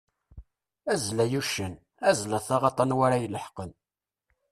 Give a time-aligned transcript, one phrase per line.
[0.93, 1.73] Azzel ay uccen,
[2.09, 3.71] azzel a taɣaḍt anwa ara ileḥqen.